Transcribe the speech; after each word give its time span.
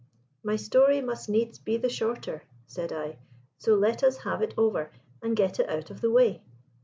"My 0.43 0.55
story 0.55 0.99
must 0.99 1.29
needs 1.29 1.59
be 1.59 1.77
the 1.77 1.87
shorter," 1.87 2.41
said 2.65 2.91
I; 2.91 3.17
"so 3.59 3.75
let 3.75 4.01
us 4.03 4.17
have 4.25 4.41
it 4.41 4.51
over 4.57 4.89
and 5.21 5.35
get 5.37 5.59
it 5.59 5.69
out 5.69 5.91
of 5.91 6.01
the 6.01 6.09
way. 6.09 6.41